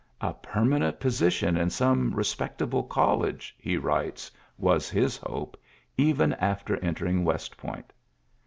[0.19, 5.61] "A permanent position in some respect able college,'' he writes, was his hope,
[5.95, 7.93] even after entering West Point.